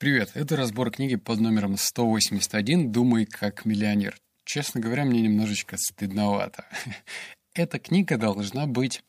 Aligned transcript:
Привет, 0.00 0.30
это 0.32 0.56
разбор 0.56 0.90
книги 0.90 1.16
под 1.16 1.40
номером 1.40 1.76
181 1.76 2.90
«Думай 2.90 3.26
как 3.26 3.66
миллионер». 3.66 4.16
Честно 4.46 4.80
говоря, 4.80 5.04
мне 5.04 5.20
немножечко 5.20 5.76
стыдновато. 5.76 6.64
Эта 7.54 7.78
книга 7.78 8.16
должна 8.16 8.66
быть, 8.66 9.04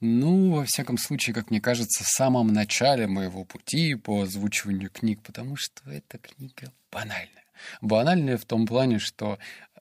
ну, 0.00 0.52
во 0.52 0.64
всяком 0.64 0.96
случае, 0.96 1.34
как 1.34 1.50
мне 1.50 1.60
кажется, 1.60 2.02
в 2.02 2.06
самом 2.06 2.46
начале 2.46 3.06
моего 3.06 3.44
пути 3.44 3.94
по 3.94 4.22
озвучиванию 4.22 4.88
книг, 4.88 5.20
потому 5.22 5.54
что 5.56 5.82
эта 5.90 6.16
книга 6.16 6.72
банальная. 6.90 7.44
Банальная 7.82 8.38
в 8.38 8.46
том 8.46 8.66
плане, 8.66 8.98
что 8.98 9.38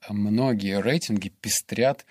многие 0.10 0.82
рейтинги 0.82 1.30
пестрят 1.30 2.06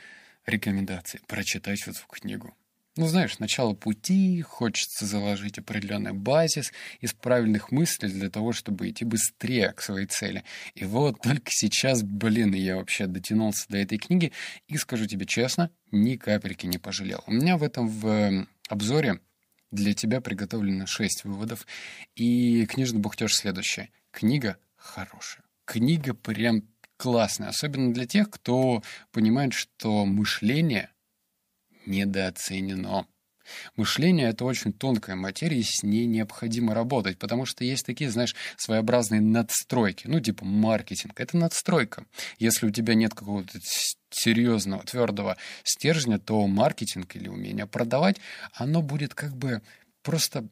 рекомендации 0.47 1.21
прочитать 1.27 1.87
эту 1.87 2.01
книгу. 2.09 2.55
Ну, 2.97 3.09
знаешь, 3.09 3.41
начало 3.41 3.75
пути, 3.75 4.41
хочется 4.43 5.05
заложить 5.05 5.59
определенный 5.59 6.13
базис 6.13 6.73
из 7.01 7.13
правильных 7.13 7.73
мыслей 7.73 8.09
для 8.09 8.31
того, 8.31 8.53
чтобы 8.53 8.89
идти 8.89 9.05
быстрее 9.05 9.73
к 9.73 9.83
своей 9.83 10.07
цели. 10.07 10.45
И 10.77 10.85
вот 10.85 11.21
только 11.21 11.51
сейчас, 11.51 12.05
блин, 12.05 12.55
я 12.55 12.77
вообще 12.77 13.09
дотянулся 13.09 13.67
до 13.69 13.79
этой 13.79 13.99
книги 13.99 14.31
и, 14.69 14.77
скажу 14.77 15.07
тебе 15.07 15.27
честно, 15.27 15.73
ни 15.91 16.15
капельки 16.15 16.67
не 16.67 16.79
пожалел. 16.79 17.25
У 17.27 17.33
меня 17.33 17.57
в 17.57 17.65
этом 17.65 17.89
в 17.89 18.07
эм, 18.07 18.49
обзоре 18.69 19.19
для 19.73 19.93
тебя 19.95 20.21
приготовлено 20.21 20.87
шесть 20.87 21.25
выводов, 21.25 21.67
и 22.15 22.65
книжный 22.67 23.01
бухтеж 23.01 23.35
следующее. 23.35 23.91
Книга 24.13 24.57
хорошая. 24.77 25.43
Книга 25.65 26.15
прям 26.15 26.63
классная, 26.97 27.49
особенно 27.49 27.93
для 27.93 28.07
тех, 28.07 28.31
кто 28.31 28.85
понимает, 29.11 29.53
что 29.53 30.07
мышление 30.07 30.91
недооценено. 31.87 33.07
Мышление— 33.77 34.29
это 34.31 34.45
очень 34.45 34.73
тонкая 34.73 35.17
материя, 35.17 35.59
и 35.59 35.63
с 35.63 35.83
ней 35.83 36.07
необходимо 36.07 36.75
работать, 36.75 37.19
потому 37.19 37.45
что 37.45 37.65
есть 37.65 37.85
такие, 37.85 38.11
знаешь, 38.11 38.35
своеобразные 38.57 39.21
надстройки, 39.21 40.07
ну, 40.07 40.21
типа 40.21 40.45
маркетинг. 40.45 41.21
Это 41.21 41.37
надстройка. 41.37 42.07
Если 42.39 42.67
у 42.67 42.71
тебя 42.71 42.95
нет 42.95 43.15
какого-то 43.15 43.59
серьезного, 44.11 44.83
твердого 44.85 45.37
стержня, 45.63 46.19
то 46.19 46.47
маркетинг 46.47 47.17
или 47.17 47.29
умение 47.29 47.67
продавать, 47.67 48.17
оно 48.55 48.83
будет 48.83 49.15
как 49.15 49.37
бы 49.37 49.63
просто 50.03 50.49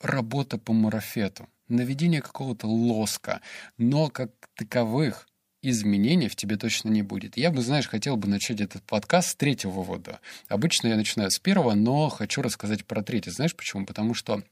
работа 0.00 0.58
по 0.58 0.72
марафету, 0.72 1.48
наведение 1.68 2.20
какого-то 2.20 2.66
лоска, 2.66 3.40
но 3.78 4.08
как 4.08 4.32
таковых 4.54 5.28
изменений 5.62 6.28
в 6.28 6.36
тебе 6.36 6.56
точно 6.56 6.88
не 6.88 7.02
будет. 7.02 7.36
Я 7.36 7.50
бы, 7.50 7.62
знаешь, 7.62 7.88
хотел 7.88 8.16
бы 8.16 8.28
начать 8.28 8.60
этот 8.60 8.82
подкаст 8.82 9.30
с 9.30 9.34
третьего 9.36 9.70
вывода. 9.70 10.20
Обычно 10.48 10.88
я 10.88 10.96
начинаю 10.96 11.30
с 11.30 11.38
первого, 11.38 11.74
но 11.74 12.08
хочу 12.08 12.42
рассказать 12.42 12.84
про 12.84 13.02
третий. 13.02 13.30
Знаешь 13.30 13.54
почему? 13.54 13.86
Потому 13.86 14.14
что 14.14 14.42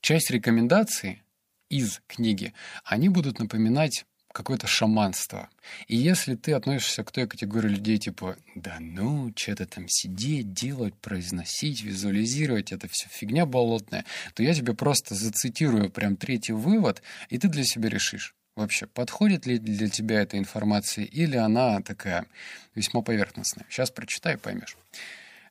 часть 0.00 0.30
рекомендаций 0.30 1.22
из 1.68 2.00
книги, 2.06 2.54
они 2.84 3.08
будут 3.08 3.38
напоминать 3.38 4.04
какое-то 4.32 4.66
шаманство. 4.66 5.50
И 5.88 5.96
если 5.96 6.34
ты 6.34 6.52
относишься 6.52 7.04
к 7.04 7.12
той 7.12 7.28
категории 7.28 7.68
людей, 7.68 7.98
типа, 7.98 8.36
да 8.54 8.78
ну, 8.80 9.30
что-то 9.36 9.66
там 9.66 9.84
сидеть, 9.88 10.54
делать, 10.54 10.94
произносить, 10.94 11.82
визуализировать, 11.82 12.72
это 12.72 12.88
все 12.90 13.08
фигня 13.10 13.44
болотная, 13.44 14.06
то 14.34 14.42
я 14.42 14.54
тебе 14.54 14.74
просто 14.74 15.14
зацитирую 15.14 15.90
прям 15.90 16.16
третий 16.16 16.54
вывод, 16.54 17.02
и 17.28 17.36
ты 17.36 17.48
для 17.48 17.64
себя 17.64 17.90
решишь 17.90 18.34
вообще, 18.56 18.86
подходит 18.86 19.46
ли 19.46 19.58
для 19.58 19.88
тебя 19.88 20.22
эта 20.22 20.38
информация, 20.38 21.04
или 21.04 21.36
она 21.36 21.80
такая 21.80 22.26
весьма 22.74 23.02
поверхностная. 23.02 23.66
Сейчас 23.68 23.90
прочитай 23.90 24.36
поймешь. 24.36 24.76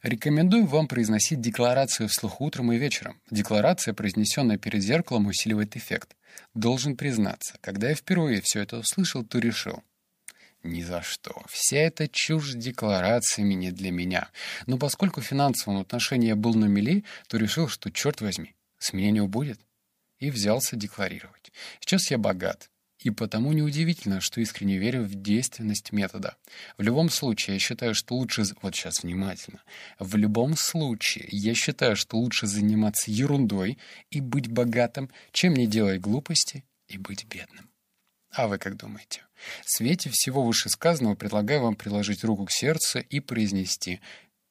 Рекомендую 0.04 0.66
вам 0.66 0.88
произносить 0.88 1.42
декларацию 1.42 2.10
вслух 2.10 2.42
утром 2.42 2.72
и 2.72 2.78
вечером. 2.78 3.22
Декларация, 3.30 3.94
произнесенная 3.94 4.58
перед 4.58 4.82
зеркалом, 4.82 5.28
усиливает 5.28 5.78
эффект. 5.78 6.16
Должен 6.56 6.98
признаться, 6.98 7.58
когда 7.62 7.90
я 7.90 7.96
впервые 7.96 8.42
все 8.42 8.62
это 8.62 8.78
услышал, 8.78 9.24
то 9.24 9.38
решил. 9.38 9.84
Ни 10.64 10.82
за 10.82 11.02
что. 11.02 11.44
Вся 11.50 11.78
эта 11.78 12.08
чушь 12.08 12.52
с 12.52 12.56
декларациями 12.56 13.54
не 13.54 13.72
для 13.72 13.92
меня. 13.92 14.30
Но 14.68 14.78
поскольку 14.78 15.22
в 15.22 15.26
финансовом 15.26 15.80
отношении 15.80 16.30
я 16.30 16.36
был 16.36 16.54
на 16.54 16.66
мели, 16.66 17.04
то 17.28 17.38
решил, 17.38 17.68
что, 17.68 17.92
черт 17.92 18.22
возьми, 18.22 18.56
с 18.78 18.94
меня 18.94 19.12
не 19.12 19.22
убудет. 19.22 19.60
И 20.20 20.30
взялся 20.30 20.76
декларировать. 20.76 21.52
Сейчас 21.80 22.12
я 22.12 22.18
богат. 22.20 22.70
И 23.02 23.10
потому 23.10 23.52
неудивительно, 23.52 24.22
что 24.22 24.42
искренне 24.42 24.78
верю 24.78 25.04
в 25.04 25.16
действенность 25.16 25.92
метода. 25.92 26.38
В 26.78 26.84
любом 26.84 27.10
случае, 27.10 27.56
я 27.56 27.60
считаю, 27.60 27.96
что 27.96 28.16
лучше... 28.16 28.44
Вот 28.62 28.76
сейчас 28.76 29.02
внимательно. 29.02 29.64
В 29.98 30.16
любом 30.16 30.56
случае, 30.56 31.28
я 31.32 31.56
считаю, 31.56 31.96
что 31.96 32.18
лучше 32.18 32.46
заниматься 32.46 33.10
ерундой 33.10 33.80
и 34.12 34.22
быть 34.22 34.48
богатым, 34.48 35.10
чем 35.32 35.56
не 35.56 35.66
делать 35.66 36.00
глупости 36.00 36.64
и 36.88 37.00
быть 37.00 37.26
бедным. 37.26 37.72
А 38.30 38.48
вы 38.48 38.60
как 38.60 38.78
думаете? 38.78 39.24
В 39.66 39.72
свете 39.78 40.12
всего 40.12 40.44
вышесказанного 40.44 41.16
предлагаю 41.16 41.64
вам 41.64 41.76
приложить 41.76 42.24
руку 42.24 42.46
к 42.46 42.52
сердцу 42.52 43.00
и 43.00 43.20
произнести 43.20 44.00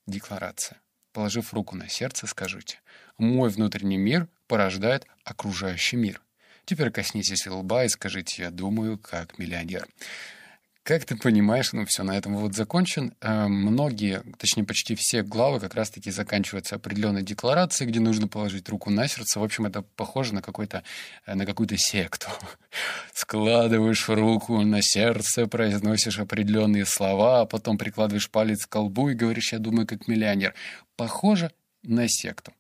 декларацию. 0.08 0.78
Положив 1.12 1.54
руку 1.54 1.76
на 1.76 1.88
сердце, 1.88 2.26
скажите 2.26 2.80
«Мой 3.16 3.48
внутренний 3.48 3.96
мир 3.96 4.28
порождает 4.48 5.06
окружающий 5.24 5.96
мир». 5.96 6.20
Теперь 6.70 6.92
коснитесь 6.92 7.48
лба 7.48 7.86
и 7.86 7.88
скажите 7.88 8.42
«я 8.42 8.50
думаю 8.52 8.96
как 8.96 9.40
миллионер». 9.40 9.88
Как 10.84 11.04
ты 11.04 11.16
понимаешь, 11.16 11.72
ну 11.72 11.84
все, 11.84 12.04
на 12.04 12.16
этом 12.16 12.36
вот 12.36 12.54
закончен. 12.54 13.12
Э, 13.20 13.48
многие, 13.48 14.22
точнее 14.38 14.62
почти 14.62 14.94
все 14.94 15.24
главы 15.24 15.58
как 15.58 15.74
раз-таки 15.74 16.12
заканчиваются 16.12 16.76
определенной 16.76 17.22
декларацией, 17.22 17.90
где 17.90 17.98
нужно 17.98 18.28
положить 18.28 18.68
руку 18.68 18.88
на 18.88 19.08
сердце. 19.08 19.40
В 19.40 19.42
общем, 19.42 19.66
это 19.66 19.82
похоже 19.82 20.32
на, 20.32 20.42
какой-то, 20.42 20.84
э, 21.26 21.34
на 21.34 21.44
какую-то 21.44 21.76
секту. 21.76 22.28
Складываешь 23.14 24.08
руку 24.08 24.60
на 24.62 24.80
сердце, 24.80 25.48
произносишь 25.48 26.20
определенные 26.20 26.86
слова, 26.86 27.40
а 27.40 27.46
потом 27.46 27.78
прикладываешь 27.78 28.30
палец 28.30 28.64
к 28.64 28.68
колбу 28.68 29.08
и 29.08 29.14
говоришь 29.14 29.52
«я 29.52 29.58
думаю 29.58 29.88
как 29.88 30.06
миллионер». 30.06 30.54
Похоже 30.94 31.50
на 31.82 32.08
секту. 32.08 32.52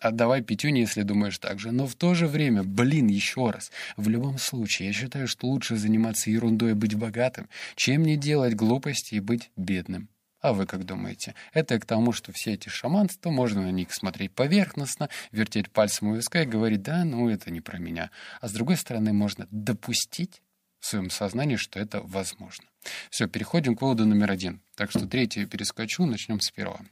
Отдавай 0.00 0.42
пятюни, 0.42 0.80
если 0.80 1.02
думаешь 1.02 1.38
так 1.38 1.58
же. 1.58 1.72
Но 1.72 1.86
в 1.86 1.94
то 1.94 2.14
же 2.14 2.26
время, 2.26 2.62
блин, 2.62 3.08
еще 3.08 3.50
раз, 3.50 3.72
в 3.96 4.08
любом 4.08 4.38
случае, 4.38 4.88
я 4.88 4.94
считаю, 4.94 5.26
что 5.26 5.46
лучше 5.46 5.76
заниматься 5.76 6.30
ерундой 6.30 6.70
и 6.70 6.74
быть 6.74 6.94
богатым, 6.94 7.48
чем 7.74 8.02
не 8.02 8.16
делать 8.16 8.54
глупости 8.54 9.16
и 9.16 9.20
быть 9.20 9.50
бедным. 9.56 10.08
А 10.40 10.52
вы 10.52 10.66
как 10.66 10.84
думаете? 10.84 11.34
Это 11.52 11.80
к 11.80 11.84
тому, 11.84 12.12
что 12.12 12.32
все 12.32 12.52
эти 12.52 12.68
шаманства, 12.68 13.30
можно 13.30 13.62
на 13.62 13.72
них 13.72 13.92
смотреть 13.92 14.32
поверхностно, 14.32 15.08
вертеть 15.32 15.70
пальцем 15.70 16.08
у 16.08 16.14
виска 16.14 16.42
и 16.42 16.46
говорить, 16.46 16.82
да, 16.82 17.04
ну 17.04 17.28
это 17.28 17.50
не 17.50 17.60
про 17.60 17.78
меня. 17.78 18.10
А 18.40 18.48
с 18.48 18.52
другой 18.52 18.76
стороны, 18.76 19.12
можно 19.12 19.48
допустить 19.50 20.42
в 20.78 20.86
своем 20.86 21.10
сознании, 21.10 21.56
что 21.56 21.80
это 21.80 22.00
возможно. 22.02 22.66
Все, 23.10 23.26
переходим 23.26 23.74
к 23.74 23.82
выводу 23.82 24.06
номер 24.06 24.30
один. 24.30 24.62
Так 24.76 24.90
что 24.90 25.08
третий 25.08 25.44
перескочу, 25.44 26.06
начнем 26.06 26.40
с 26.40 26.52
первого. 26.52 26.86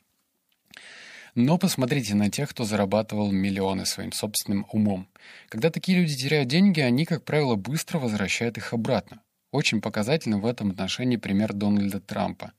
Но 1.36 1.58
посмотрите 1.58 2.14
на 2.14 2.30
тех, 2.30 2.48
кто 2.48 2.64
зарабатывал 2.64 3.30
миллионы 3.30 3.84
своим 3.84 4.10
собственным 4.10 4.66
умом. 4.72 5.06
Когда 5.50 5.68
такие 5.68 5.98
люди 5.98 6.16
теряют 6.16 6.48
деньги, 6.48 6.80
они, 6.80 7.04
как 7.04 7.24
правило, 7.24 7.56
быстро 7.56 7.98
возвращают 7.98 8.56
их 8.56 8.72
обратно. 8.72 9.20
Очень 9.52 9.82
показательно 9.82 10.38
в 10.38 10.46
этом 10.46 10.70
отношении 10.70 11.18
пример 11.18 11.52
Дональда 11.52 12.00
Трампа. 12.00 12.52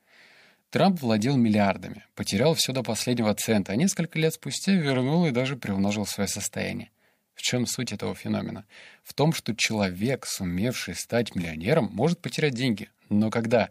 Трамп 0.70 1.02
владел 1.02 1.38
миллиардами, 1.38 2.06
потерял 2.14 2.54
все 2.54 2.72
до 2.72 2.84
последнего 2.84 3.34
цента, 3.34 3.72
а 3.72 3.76
несколько 3.76 4.20
лет 4.20 4.36
спустя 4.36 4.74
вернул 4.74 5.26
и 5.26 5.32
даже 5.32 5.56
приумножил 5.56 6.06
свое 6.06 6.28
состояние. 6.28 6.92
В 7.34 7.42
чем 7.42 7.66
суть 7.66 7.92
этого 7.92 8.14
феномена? 8.14 8.66
В 9.04 9.16
том, 9.16 9.34
что 9.34 9.56
человек, 9.56 10.28
сумевший 10.28 10.94
стать 10.94 11.34
миллионером, 11.34 11.90
может 11.94 12.22
потерять 12.22 12.54
деньги. 12.54 12.92
Но 13.10 13.32
когда? 13.32 13.70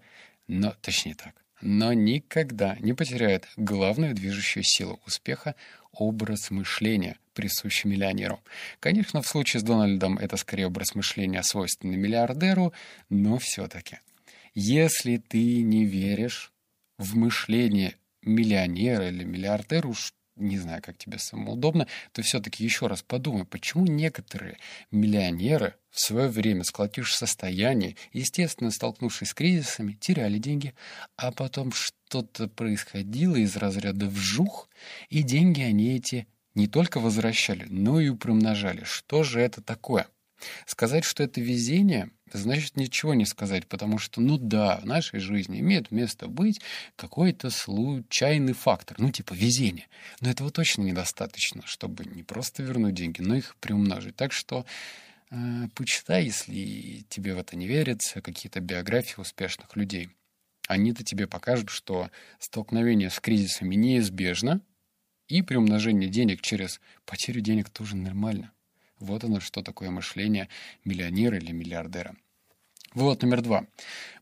Но, 0.49 0.75
точнее 0.83 1.15
так 1.15 1.46
но 1.61 1.93
никогда 1.93 2.77
не 2.81 2.93
потеряет 2.93 3.49
главную 3.57 4.15
движущую 4.15 4.63
силу 4.65 5.01
успеха— 5.07 5.55
образ 5.99 6.51
мышления, 6.51 7.19
присущий 7.35 7.89
миллионеру. 7.89 8.41
Конечно, 8.81 9.23
в 9.23 9.27
случае 9.27 9.61
с 9.61 9.65
Дональдом 9.65 10.19
это 10.19 10.37
скорее 10.37 10.67
образ 10.67 10.95
мышления, 10.95 11.43
свойственный 11.43 11.97
миллиардеру, 11.97 12.73
но 13.09 13.39
все-таки. 13.39 13.99
Если 14.55 15.19
ты 15.19 15.63
не 15.63 15.85
веришь 15.85 16.53
в 16.99 17.17
мышление 17.17 17.95
миллионера 18.23 19.09
или 19.09 19.25
миллиардера, 19.25 19.89
уж 19.89 20.13
не 20.37 20.59
знаю, 20.59 20.83
как 20.83 20.99
тебе 20.99 21.19
самому 21.19 21.53
удобно, 21.53 21.87
то 22.13 22.23
все-таки 22.23 22.63
еще 22.63 22.87
раз 22.87 23.03
подумай, 23.03 23.45
почему 23.45 23.87
некоторые 23.87 24.59
миллионеры 24.91 25.75
в 25.91 26.01
свое 26.01 26.29
время, 26.29 26.63
сколотившись 26.63 27.17
состояние, 27.17 27.97
естественно, 28.13 28.71
столкнувшись 28.71 29.31
с 29.31 29.35
кризисами, 29.35 29.95
теряли 29.95 30.39
деньги, 30.39 30.75
а 31.17 31.33
потом 31.33 31.73
что-то 31.73 32.49
происходило 32.49 33.37
из 33.37 33.57
разряда 33.57 34.07
вжух, 34.07 34.69
и 35.09 35.23
деньги 35.23 35.63
они 35.63 35.97
эти 35.97 36.27
не 36.55 36.69
только 36.69 37.01
возвращали, 37.01 37.67
но 37.69 38.01
и 38.01 38.15
примножали. 38.15 38.85
Что 38.85 39.23
же 39.23 39.41
это 39.41 39.63
такое? 39.63 40.07
Сказать, 40.67 41.05
что 41.05 41.23
это 41.23 41.41
везение, 41.41 42.11
значит 42.33 42.77
ничего 42.77 43.15
не 43.15 43.25
сказать, 43.25 43.67
потому 43.67 43.99
что, 43.99 44.21
ну 44.21 44.39
да, 44.39 44.79
в 44.79 44.87
нашей 44.87 45.21
жизни 45.21 45.61
имеет 45.61 45.91
место 45.91 46.29
быть 46.29 46.61
какой-то 46.97 47.51
случайный 47.51 48.53
фактор, 48.53 48.99
ну 48.99 49.11
типа 49.11 49.35
везение. 49.35 49.89
Но 50.21 50.31
этого 50.31 50.51
точно 50.51 50.83
недостаточно, 50.83 51.63
чтобы 51.67 52.05
не 52.05 52.23
просто 52.23 52.63
вернуть 52.63 52.95
деньги, 52.95 53.21
но 53.21 53.37
их 53.37 53.57
приумножить. 53.61 54.17
Так 54.17 54.33
что 54.33 54.67
э, 55.31 55.69
почитай, 55.75 56.25
если 56.25 57.05
тебе 57.09 57.35
в 57.35 57.39
это 57.39 57.57
не 57.57 57.67
верится, 57.67 58.21
какие-то 58.21 58.61
биографии 58.61 59.21
успешных 59.21 59.77
людей. 59.77 60.11
Они-то 60.69 61.05
тебе 61.05 61.29
покажут, 61.29 61.71
что 61.71 62.11
столкновение 62.41 63.11
с 63.11 63.21
кризисами 63.21 63.77
неизбежно, 63.77 64.61
и 65.29 65.43
приумножение 65.43 66.09
денег 66.09 66.41
через 66.41 66.81
потерю 67.05 67.41
денег 67.41 67.71
тоже 67.71 67.97
нормально. 67.97 68.53
Вот 68.99 69.25
оно, 69.25 69.41
что 69.41 69.63
такое 69.63 69.91
мышление 69.91 70.49
миллионера 70.85 71.37
или 71.37 71.53
миллиардера. 71.53 72.17
Вывод 72.95 73.23
номер 73.23 73.43
два. 73.43 73.67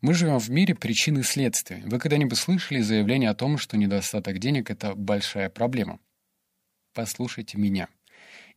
Мы 0.01 0.15
живем 0.15 0.39
в 0.39 0.51
мире 0.51 0.75
причин 0.75 1.19
и 1.19 1.23
следствий. 1.23 1.83
Вы 1.85 2.01
когда-нибудь 2.01 2.37
слышали 2.37 2.81
заявление 2.81 3.31
о 3.31 3.35
том, 3.35 3.57
что 3.57 3.77
недостаток 3.77 4.41
денег— 4.41 4.69
это 4.71 4.97
большая 4.97 5.49
проблема? 5.49 6.01
Послушайте 6.93 7.57
меня. 7.57 7.89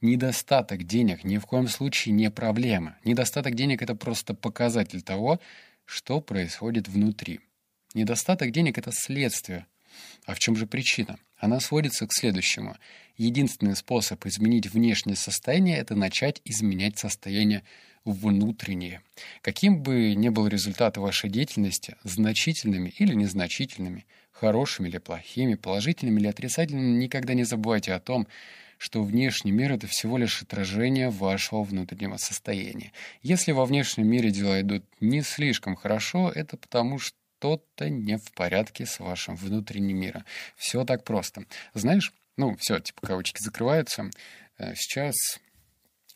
Недостаток 0.01 0.85
денег 0.85 1.23
ни 1.23 1.37
в 1.37 1.45
коем 1.45 1.67
случае 1.67 2.13
не 2.13 2.31
проблема. 2.31 2.97
Недостаток 3.03 3.53
денег— 3.53 3.81
это 3.83 3.93
просто 3.93 4.33
показатель 4.33 5.03
того, 5.03 5.39
что 5.85 6.19
происходит 6.19 6.87
внутри. 6.87 7.39
Недостаток 7.93 8.51
денег— 8.51 8.77
это 8.79 8.91
следствие. 8.91 9.67
А 10.25 10.33
в 10.33 10.39
чем 10.39 10.55
же 10.55 10.67
причина? 10.67 11.17
Она 11.37 11.59
сводится 11.59 12.07
к 12.07 12.13
следующему. 12.13 12.75
Единственный 13.15 13.75
способ 13.75 14.25
изменить 14.25 14.67
внешнее 14.67 15.15
состояние— 15.15 15.77
это 15.79 15.95
начать 15.95 16.41
изменять 16.45 16.97
состояние 16.97 17.63
внутреннее. 18.05 19.01
Каким 19.41 19.81
бы 19.81 20.15
ни 20.15 20.29
был 20.29 20.47
результат 20.47 20.97
вашей 20.97 21.29
деятельности, 21.29 21.95
значительными 22.03 22.93
или 22.97 23.13
незначительными, 23.13 24.05
хорошими 24.31 24.87
или 24.87 24.97
плохими, 24.97 25.55
положительными 25.55 26.19
или 26.19 26.27
отрицательными, 26.27 26.97
никогда 26.97 27.33
не 27.33 27.43
забывайте 27.43 27.93
о 27.93 27.99
том, 27.99 28.27
что 28.77 29.03
внешний 29.03 29.51
мир— 29.51 29.71
это 29.73 29.87
всего 29.87 30.17
лишь 30.17 30.41
отражение 30.41 31.09
вашего 31.09 31.63
внутреннего 31.63 32.17
состояния. 32.17 32.91
Если 33.21 33.51
во 33.51 33.65
внешнем 33.65 34.07
мире 34.07 34.29
дела 34.29 34.61
идут 34.61 34.85
не 34.99 35.21
слишком 35.21 35.75
хорошо, 35.75 36.31
это 36.33 36.57
потому 36.57 36.99
что 36.99 37.15
что-то 37.37 37.89
не 37.89 38.17
в 38.17 38.31
порядке 38.33 38.85
с 38.85 38.99
вашим 38.99 39.35
внутренним 39.35 39.99
миром. 39.99 40.25
Все 40.55 40.83
так 40.85 41.03
просто. 41.03 41.45
Знаешь, 41.73 42.13
ну, 42.35 42.55
все, 42.57 42.79
типа, 42.79 43.05
кавычки 43.05 43.41
закрываются. 43.41 44.09
Э, 44.57 44.73
сейчас 44.75 45.15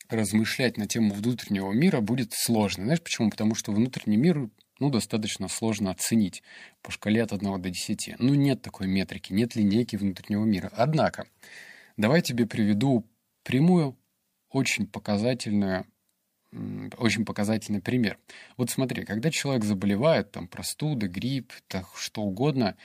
размышлять 0.08 0.76
на 0.76 0.86
тему 0.86 1.14
внутреннего 1.14 1.72
мира 1.72 2.00
будет 2.00 2.32
сложно. 2.32 2.84
Знаешь 2.84 3.02
почему? 3.02 3.30
Потому 3.30 3.54
что 3.54 3.72
внутренний 3.72 4.16
мир 4.16 4.50
ну, 4.80 4.90
достаточно 4.90 5.48
сложно 5.48 5.92
оценить 5.92 6.42
по 6.82 6.90
шкале 6.90 7.22
от 7.22 7.32
1 7.32 7.62
до 7.62 7.70
10. 7.70 8.16
Ну, 8.18 8.34
нет 8.34 8.62
такой 8.62 8.88
метрики, 8.88 9.32
нет 9.32 9.54
линейки 9.54 9.96
внутреннего 9.96 10.44
мира. 10.44 10.72
Однако, 10.74 11.26
давай 11.96 12.20
тебе 12.20 12.46
приведу 12.46 13.06
прямую, 13.44 13.96
очень 14.50 14.86
показательную, 14.86 15.86
очень 16.98 17.24
показательный 17.24 17.80
пример. 17.80 18.18
Вот 18.56 18.70
смотри, 18.70 19.04
когда 19.04 19.30
человек 19.30 19.64
заболевает, 19.64 20.30
там, 20.30 20.48
простуда, 20.48 21.08
грипп, 21.08 21.52
так, 21.68 21.86
что 21.96 22.22
угодно, 22.22 22.76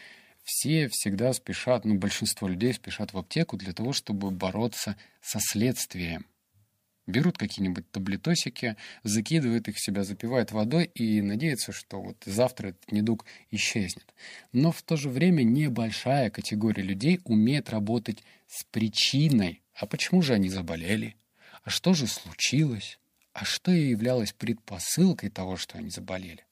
все 0.43 0.87
всегда 0.87 1.33
спешат, 1.33 1.85
ну, 1.85 1.95
большинство 1.95 2.47
людей 2.47 2.73
спешат 2.73 3.13
в 3.13 3.17
аптеку 3.17 3.57
для 3.57 3.73
того, 3.73 3.93
чтобы 3.93 4.31
бороться 4.31 4.95
со 5.21 5.39
следствием– 5.39 6.25
Берут 7.07 7.37
какие-нибудь 7.37 7.89
таблетосики, 7.89 8.75
закидывают 9.03 9.69
их 9.69 9.79
себя, 9.79 10.03
запивают 10.03 10.51
водой 10.51 10.91
и 10.93 11.21
надеются, 11.21 11.71
что 11.71 12.01
вот 12.01 12.17
завтра 12.25 12.69
этот 12.69 12.91
недуг 12.91 13.25
исчезнет. 13.49 14.13
Но 14.51 14.73
в 14.73 14.83
то 14.83 14.97
же 14.97 15.07
время 15.09 15.43
небольшая 15.43 16.29
категория 16.29 16.83
людей 16.83 17.21
умеет 17.23 17.69
работать 17.69 18.23
с 18.45 18.65
причиной. 18.65 19.61
А 19.73 19.85
почему 19.85 20.21
же 20.21 20.33
они 20.33 20.49
заболели? 20.49 21.15
А 21.63 21.69
что 21.69 21.93
же 21.93 22.07
случилось? 22.07 22.99
А 23.38 23.45
что 23.45 23.69
являлось 23.69 24.34
предпосылкой 24.34 25.30
того, 25.30 25.57
что 25.57 25.78
они 25.78 25.92
заболели? 25.92 26.44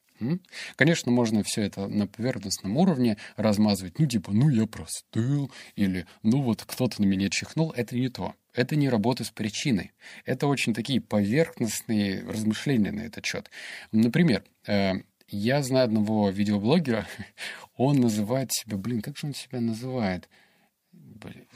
Конечно, 0.76 1.12
можно 1.12 1.42
все 1.42 1.64
это 1.64 1.88
на 1.88 2.06
поверхностном 2.06 2.78
уровне 2.78 3.18
размазывать, 3.38 3.98
ну 3.98 4.06
типа, 4.06 4.32
ну 4.32 4.50
я 4.50 4.68
простыл, 4.68 5.52
или 5.76 6.06
ну 6.22 6.44
вот 6.44 6.64
кто-то 6.64 7.02
на 7.02 7.08
меня 7.08 7.32
чихнул, 7.32 7.72
это 7.72 7.96
не 7.96 8.10
то. 8.10 8.36
Это 8.54 8.76
не 8.76 8.88
работа 8.88 9.24
с 9.24 9.32
причиной. 9.32 9.94
Это 10.26 10.46
очень 10.46 10.76
такие 10.76 11.02
поверхностные 11.02 12.24
размышления 12.24 12.92
на 12.92 13.02
этот 13.02 13.26
счет. 13.26 13.50
Например, 13.92 14.44
э, 14.68 14.94
я 15.28 15.64
знаю 15.64 15.86
одного 15.86 16.30
видеоблогера, 16.30 17.08
он 17.78 18.00
называет 18.00 18.54
себя, 18.54 18.78
блин, 18.78 19.02
как 19.02 19.18
же 19.18 19.26
он 19.26 19.34
себя 19.34 19.60
называет? 19.60 20.30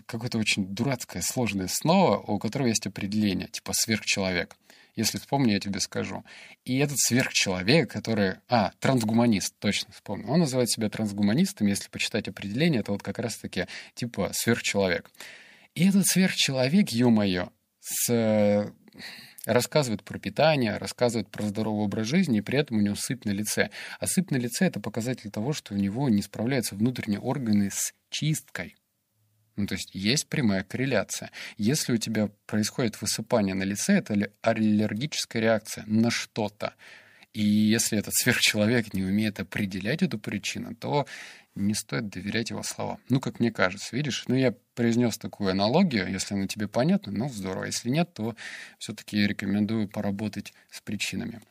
Какое-то 0.08 0.40
очень 0.40 0.66
дурацкое, 0.66 1.22
сложное 1.22 1.68
слово, 1.70 2.18
у 2.18 2.40
которого 2.40 2.66
есть 2.66 2.88
определение, 2.88 3.48
типа 3.48 3.74
сверхчеловек. 3.76 4.56
Если 5.00 5.18
вспомню, 5.18 5.54
я 5.54 5.62
тебе 5.62 5.80
скажу. 5.80 6.26
И 6.66 6.78
этот 6.78 7.00
сверхчеловек, 7.00 7.90
который... 7.90 8.36
А, 8.50 8.74
трансгуманист, 8.80 9.56
точно 9.58 9.94
вспомнил. 9.94 10.30
Он 10.30 10.42
называет 10.42 10.70
себя 10.70 10.90
трансгуманистом, 10.90 11.68
если 11.68 11.88
почитать 11.88 12.28
определение, 12.28 12.82
это 12.82 12.92
вот 12.92 13.02
как 13.02 13.18
раз-таки 13.18 13.68
типа 13.94 14.32
сверхчеловек. 14.34 15.10
И 15.74 15.88
этот 15.88 16.06
сверхчеловек, 16.06 16.90
ё-моё, 16.90 17.50
с 17.80 18.74
рассказывает 19.46 20.04
про 20.04 20.20
питание, 20.20 20.76
рассказывает 20.76 21.30
про 21.30 21.44
здоровый 21.44 21.86
образ 21.86 22.06
жизни, 22.08 22.40
и 22.40 22.42
при 22.42 22.60
этом 22.60 22.78
у 22.78 22.82
него 22.82 22.96
сыпь 22.96 23.24
на 23.24 23.32
лице. 23.32 23.70
А 24.02 24.06
сыпь 24.06 24.32
на 24.32 24.36
лице— 24.36 24.66
это 24.68 24.82
показатель 24.82 25.32
того, 25.32 25.54
что 25.54 25.74
у 25.74 25.78
него 25.78 26.10
не 26.10 26.22
справляются 26.22 26.76
внутренние 26.76 27.22
органы 27.22 27.70
с 27.72 27.94
чисткой. 28.10 28.76
Ну, 29.60 29.68
то 29.68 29.76
есть 29.76 29.90
есть 29.94 30.28
прямая 30.28 30.64
корреляция. 30.64 31.32
Если 31.58 31.92
у 31.92 31.98
тебя 31.98 32.30
происходит 32.46 33.02
высыпание 33.02 33.56
на 33.56 33.64
лице, 33.64 33.98
это 33.98 34.16
аллергическая 34.42 35.42
реакция 35.42 35.84
на 35.86 36.10
что-то. 36.10 36.76
И 37.34 37.44
если 37.44 37.98
этот 37.98 38.14
сверхчеловек 38.16 38.94
не 38.94 39.04
умеет 39.04 39.42
определять 39.42 40.02
эту 40.02 40.18
причину, 40.18 40.76
то 40.76 41.06
не 41.56 41.74
стоит 41.74 42.08
доверять 42.08 42.52
его 42.52 42.64
словам. 42.64 43.00
Ну, 43.10 43.20
как 43.20 43.42
мне 43.42 43.52
кажется, 43.52 43.98
видишь? 43.98 44.24
Ну, 44.28 44.36
я 44.36 44.56
произнес 44.76 45.18
такую 45.18 45.52
аналогию, 45.52 46.10
если 46.10 46.36
она 46.36 46.48
тебе 46.48 46.70
понятна, 46.70 47.12
ну, 47.12 47.28
здорово. 47.28 47.66
Если 47.66 47.90
нет, 47.90 48.14
то 48.14 48.38
все-таки 48.78 49.28
рекомендую 49.28 49.90
поработать 49.90 50.54
с 50.72 50.80
причинами. 50.80 51.42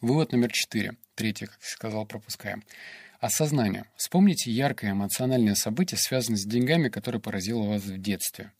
Вывод 0.00 0.32
номер 0.32 0.50
четыре. 0.50 0.94
Третье, 1.14 1.46
как 1.46 1.58
я 1.60 1.68
сказал, 1.68 2.06
пропускаем. 2.06 2.64
Осознание. 3.18 3.84
Вспомните 3.96 4.50
яркое 4.50 4.92
эмоциональное 4.92 5.54
событие, 5.54 5.98
связанное 5.98 6.38
с 6.38 6.46
деньгами, 6.46 6.88
которое 6.88 7.18
поразило 7.18 7.64
вас 7.64 7.82
в 7.82 7.98
детстве. 7.98 8.50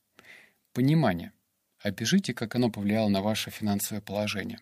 Понимание. 0.71 1.31
Опишите, 1.79 2.35
как 2.35 2.53
оно 2.53 2.69
повлияло 2.69 3.09
на 3.09 3.23
ваше 3.23 3.49
финансовое 3.49 4.01
положение. 4.01 4.59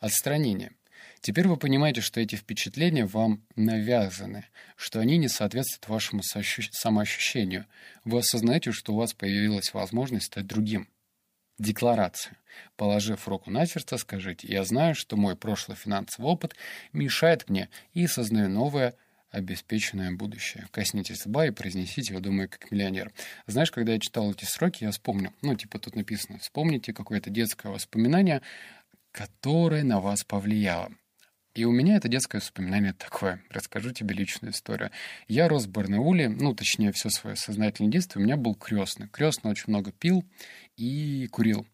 Отстранение. 0.00 0.72
Теперь 1.20 1.46
вы 1.46 1.56
понимаете, 1.56 2.00
что 2.00 2.20
эти 2.20 2.34
впечатления 2.34 3.06
вам 3.06 3.46
навязаны, 3.54 4.44
что 4.74 4.98
они 4.98 5.18
не 5.18 5.28
соответствуют 5.28 5.88
вашему 5.88 6.22
самоощущению. 6.24 7.64
Вы 8.04 8.18
осознаете, 8.18 8.72
что 8.72 8.92
у 8.92 8.96
вас 8.96 9.14
появилась 9.14 9.72
возможность 9.72 10.26
стать 10.26 10.48
другим. 10.48 10.88
Декларация. 11.58 12.36
Положив 12.76 13.28
руку 13.28 13.50
на 13.50 13.66
сердце, 13.66 13.96
скажите, 13.96 14.46
я 14.46 14.64
знаю, 14.64 14.94
что 14.94 15.16
мой 15.16 15.36
прошлый 15.36 15.76
финансовый 15.76 16.26
опыт 16.26 16.54
мешает 16.92 17.48
мне 17.48 17.70
и 17.94 18.06
сознаю 18.06 18.50
новое, 18.50 18.94
обеспеченное 19.30 20.12
будущее. 20.12 20.66
Коснитесь 20.70 21.24
лба 21.26 21.46
и 21.46 21.50
произнесите 21.50 22.12
его, 22.12 22.20
думаю, 22.20 22.48
как 22.48 22.70
миллионер. 22.70 23.12
Знаешь, 23.46 23.70
когда 23.70 23.92
я 23.92 23.98
читал 23.98 24.32
эти 24.32 24.44
сроки, 24.44 24.84
я 24.84 24.90
вспомнил, 24.90 25.32
ну, 25.42 25.54
типа 25.54 25.78
тут 25.78 25.96
написано, 25.96 26.38
вспомните 26.38 26.92
какое-то 26.92 27.30
детское 27.30 27.72
воспоминание, 27.72 28.42
которое 29.10 29.82
на 29.82 30.00
вас 30.00 30.24
повлияло. 30.24 30.90
И 31.56 31.64
у 31.64 31.72
меня 31.72 31.96
это 31.96 32.08
детское 32.08 32.36
воспоминание 32.36 32.92
такое. 32.92 33.42
Расскажу 33.48 33.90
тебе 33.90 34.14
личную 34.14 34.52
историю. 34.52 34.90
Я 35.26 35.48
рос 35.48 35.64
в 35.64 35.70
Барнауле, 35.70 36.28
ну, 36.28 36.54
точнее, 36.54 36.92
все 36.92 37.08
свое 37.08 37.34
сознательное 37.34 37.90
детство. 37.90 38.20
У 38.20 38.22
меня 38.22 38.36
был 38.36 38.54
крестный. 38.54 39.08
Крестный 39.08 39.52
очень 39.52 39.64
много 39.68 39.90
пил 39.90 40.22
и 40.76 41.26
курил. 41.28 41.66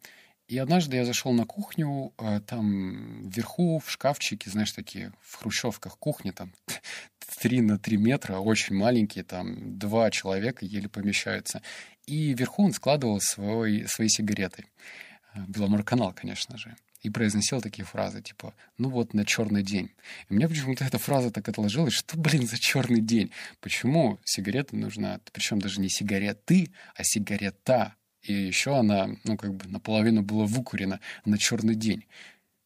И 0.49 0.59
однажды 0.59 0.97
я 0.97 1.05
зашел 1.05 1.33
на 1.33 1.47
кухню, 1.47 2.13
а, 2.19 2.41
там 2.41 3.29
вверху 3.29 3.79
в 3.79 3.91
шкафчике, 3.91 4.51
знаешь, 4.51 4.73
такие 4.73 5.13
в 5.21 5.37
хрущевках 5.37 5.99
кухни, 5.99 6.31
там 6.31 6.53
3 7.41 7.61
на 7.63 7.79
3 7.79 7.97
метра, 7.97 8.39
очень 8.39 8.77
маленькие, 8.77 9.25
там 9.25 9.79
два 9.79 10.11
человека 10.11 10.65
еле 10.65 10.89
помещаются. 10.89 11.63
И 12.07 12.35
вверху 12.35 12.65
он 12.65 12.73
складывал 12.73 13.21
свой, 13.21 13.87
свои 13.89 14.09
сигареты. 14.09 14.67
Беломорканал, 15.35 16.13
конечно 16.13 16.59
же 16.59 16.77
и 17.03 17.11
произносил 17.11 17.61
такие 17.61 17.85
фразы, 17.85 18.23
типа, 18.23 18.55
ну 18.79 18.89
вот 18.89 19.13
на 19.13 19.25
черный 19.25 19.63
день. 19.63 19.91
И 20.29 20.35
мне 20.35 20.49
почему-то 20.49 20.85
эта 20.85 20.99
фраза 20.99 21.31
так 21.31 21.49
отложилась, 21.49 21.95
что, 21.95 22.17
блин, 22.17 22.47
за 22.47 22.59
черный 22.59 23.01
день? 23.01 23.33
Почему 23.61 24.21
сигарета 24.25 24.77
нужна? 24.77 25.19
Причем 25.33 25.61
даже 25.61 25.81
не 25.81 25.89
сигареты, 25.89 26.71
а 26.95 27.03
сигарета. 27.03 27.97
И 28.23 28.33
еще 28.33 28.77
она, 28.79 29.11
ну, 29.25 29.37
как 29.37 29.55
бы 29.55 29.69
наполовину 29.69 30.23
была 30.23 30.47
выкурена 30.47 31.01
на 31.25 31.39
черный 31.39 31.75
день. 31.75 32.07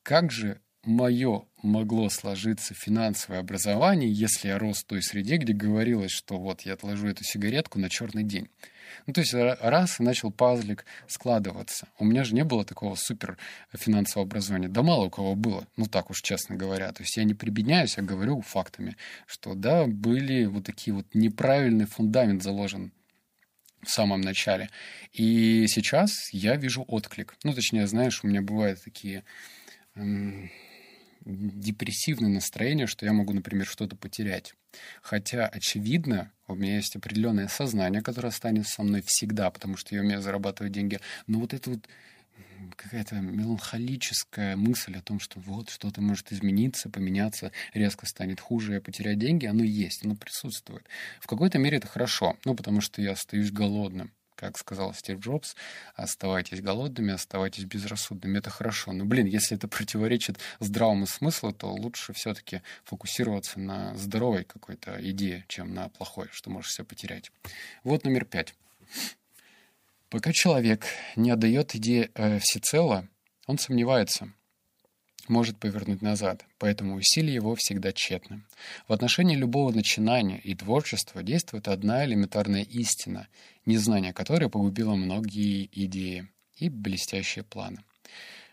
Как 0.02 0.30
же 0.30 0.60
мое 0.86 1.44
могло 1.62 2.08
сложиться 2.08 2.74
финансовое 2.74 3.40
образование, 3.40 4.12
если 4.12 4.48
я 4.48 4.58
рос 4.58 4.78
в 4.78 4.84
той 4.84 5.02
среде, 5.02 5.36
где 5.36 5.52
говорилось, 5.52 6.12
что 6.12 6.38
вот 6.38 6.62
я 6.62 6.74
отложу 6.74 7.08
эту 7.08 7.24
сигаретку 7.24 7.78
на 7.78 7.90
черный 7.90 8.22
день. 8.22 8.48
Ну, 9.06 9.12
то 9.12 9.20
есть 9.20 9.34
раз 9.34 9.98
и 9.98 10.02
начал 10.02 10.30
пазлик 10.30 10.84
складываться. 11.08 11.88
У 11.98 12.04
меня 12.04 12.22
же 12.22 12.34
не 12.34 12.44
было 12.44 12.64
такого 12.64 12.94
супер 12.94 13.36
финансового 13.72 14.26
образования. 14.26 14.68
Да 14.68 14.82
мало 14.82 15.06
у 15.06 15.10
кого 15.10 15.34
было, 15.34 15.66
ну 15.76 15.86
так 15.86 16.10
уж 16.10 16.22
честно 16.22 16.54
говоря. 16.54 16.92
То 16.92 17.02
есть 17.02 17.16
я 17.16 17.24
не 17.24 17.34
прибедняюсь, 17.34 17.96
я 17.96 18.02
говорю 18.02 18.40
фактами, 18.42 18.96
что 19.26 19.54
да, 19.54 19.86
были 19.86 20.46
вот 20.46 20.64
такие 20.64 20.94
вот 20.94 21.06
неправильный 21.14 21.86
фундамент 21.86 22.42
заложен 22.42 22.92
в 23.82 23.90
самом 23.90 24.20
начале. 24.20 24.70
И 25.12 25.66
сейчас 25.68 26.30
я 26.32 26.56
вижу 26.56 26.84
отклик. 26.86 27.36
Ну, 27.44 27.52
точнее, 27.52 27.86
знаешь, 27.86 28.22
у 28.22 28.26
меня 28.26 28.42
бывают 28.42 28.82
такие 28.82 29.24
эм, 29.94 30.50
депрессивное 31.24 32.30
настроение, 32.30 32.86
что 32.86 33.04
я 33.04 33.12
могу, 33.12 33.32
например, 33.32 33.66
что-то 33.66 33.96
потерять. 33.96 34.54
Хотя, 35.02 35.46
очевидно, 35.46 36.32
у 36.46 36.54
меня 36.54 36.76
есть 36.76 36.94
определенное 36.96 37.48
сознание, 37.48 38.02
которое 38.02 38.28
останется 38.28 38.72
со 38.74 38.82
мной 38.82 39.02
всегда, 39.04 39.50
потому 39.50 39.76
что 39.76 39.94
я 39.94 40.02
умею 40.02 40.20
зарабатывать 40.20 40.72
деньги. 40.72 41.00
Но 41.26 41.40
вот 41.40 41.52
это 41.54 41.70
вот 41.70 41.88
какая-то 42.76 43.16
меланхолическая 43.16 44.56
мысль 44.56 44.96
о 44.96 45.02
том, 45.02 45.20
что 45.20 45.40
вот 45.40 45.70
что-то 45.70 46.00
может 46.00 46.32
измениться, 46.32 46.90
поменяться, 46.90 47.52
резко 47.74 48.06
станет 48.06 48.40
хуже, 48.40 48.74
я 48.74 48.80
потеряю 48.80 49.16
деньги, 49.16 49.46
оно 49.46 49.64
есть, 49.64 50.04
оно 50.04 50.14
присутствует. 50.14 50.86
В 51.20 51.26
какой-то 51.26 51.58
мере 51.58 51.78
это 51.78 51.86
хорошо, 51.86 52.36
ну, 52.44 52.54
потому 52.54 52.80
что 52.80 53.02
я 53.02 53.12
остаюсь 53.12 53.50
голодным 53.50 54.12
как 54.36 54.58
сказал 54.58 54.92
Стив 54.94 55.18
Джобс, 55.18 55.56
оставайтесь 55.94 56.60
голодными, 56.60 57.14
оставайтесь 57.14 57.64
безрассудными. 57.64 58.38
Это 58.38 58.50
хорошо. 58.50 58.92
Но, 58.92 59.04
блин, 59.04 59.26
если 59.26 59.56
это 59.56 59.66
противоречит 59.66 60.38
здравому 60.60 61.06
смыслу, 61.06 61.52
то 61.52 61.72
лучше 61.72 62.12
все-таки 62.12 62.60
фокусироваться 62.84 63.58
на 63.58 63.96
здоровой 63.96 64.44
какой-то 64.44 64.98
идее, 65.00 65.46
чем 65.48 65.74
на 65.74 65.88
плохой, 65.88 66.28
что 66.32 66.50
можешь 66.50 66.70
все 66.70 66.84
потерять. 66.84 67.32
Вот 67.82 68.04
номер 68.04 68.26
пять. 68.26 68.54
Пока 70.08 70.32
человек 70.32 70.86
не 71.16 71.30
отдает 71.30 71.74
идее 71.74 72.10
э, 72.14 72.38
всецело, 72.38 73.08
он 73.46 73.58
сомневается— 73.58 74.32
может 75.28 75.58
повернуть 75.58 76.02
назад, 76.02 76.44
поэтому 76.58 76.94
усилия 76.94 77.34
его 77.34 77.54
всегда 77.56 77.92
тщетны. 77.92 78.42
В 78.86 78.92
отношении 78.92 79.36
любого 79.36 79.72
начинания 79.72 80.38
и 80.38 80.54
творчества 80.54 81.22
действует 81.22 81.68
одна 81.68 82.04
элементарная 82.04 82.62
истина, 82.62 83.28
незнание 83.64 84.12
которой 84.12 84.48
погубило 84.48 84.94
многие 84.94 85.68
идеи 85.72 86.28
и 86.56 86.68
блестящие 86.68 87.44
планы. 87.44 87.78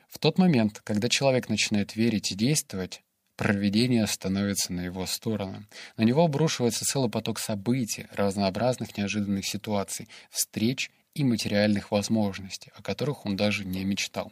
В 0.09 0.19
тот 0.19 0.37
момент, 0.37 0.81
когда 0.83 1.09
человек 1.09 1.49
начинает 1.49 1.95
верить 1.95 2.31
и 2.31 2.35
действовать, 2.35 3.01
проведение 3.35 4.05
становится 4.05 4.71
на 4.73 4.81
его 4.81 5.05
сторону. 5.05 5.65
На 5.97 6.03
него 6.03 6.23
обрушивается 6.23 6.85
целый 6.85 7.09
поток 7.09 7.39
событий, 7.39 8.05
разнообразных 8.11 8.95
неожиданных 8.97 9.45
ситуаций, 9.45 10.07
встреч 10.29 10.91
и 11.15 11.23
материальных 11.23 11.91
возможностей, 11.91 12.71
о 12.75 12.81
которых 12.81 13.25
он 13.25 13.35
даже 13.35 13.65
не 13.65 13.83
мечтал. 13.83 14.31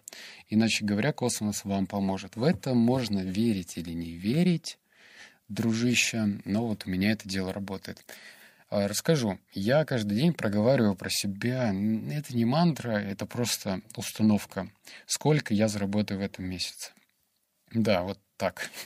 Иначе 0.49 0.83
говоря, 0.83 1.13
космос 1.13 1.63
вам 1.63 1.85
поможет. 1.85 2.35
В 2.35 2.43
это 2.43 2.73
можно 2.73 3.19
верить 3.19 3.77
или 3.77 3.91
не 3.91 4.11
верить, 4.11 4.79
дружище, 5.47 6.39
но 6.45 6.65
вот 6.65 6.85
у 6.85 6.89
меня 6.89 7.11
это 7.11 7.27
дело 7.27 7.53
работает. 7.53 8.03
А, 8.69 8.87
расскажу. 8.87 9.37
Я 9.53 9.85
каждый 9.85 10.17
день 10.17 10.33
проговариваю 10.33 10.95
про 10.95 11.09
себя. 11.09 11.73
Это 12.11 12.35
не 12.35 12.45
мантра, 12.45 12.91
это 12.93 13.25
просто 13.25 13.81
установка. 13.95 14.71
Сколько 15.05 15.53
я 15.53 15.67
заработаю 15.67 16.19
в 16.19 16.23
этом 16.23 16.45
месяце. 16.45 16.91
Да, 17.71 18.03
вот 18.03 18.19
так. 18.37 18.69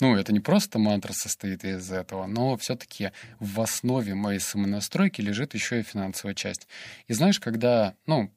Ну, 0.00 0.16
это 0.16 0.32
не 0.32 0.40
просто 0.40 0.78
мантра 0.78 1.12
состоит 1.12 1.64
из 1.64 1.90
этого, 1.90 2.26
но 2.26 2.56
все-таки 2.56 3.12
в 3.38 3.60
основе 3.60 4.14
моей 4.14 4.40
самонастройки 4.40 5.20
лежит 5.20 5.54
еще 5.54 5.80
и 5.80 5.82
финансовая 5.82 6.34
часть. 6.34 6.66
И 7.06 7.14
знаешь, 7.14 7.40
когда, 7.40 7.94
ну, 8.06 8.30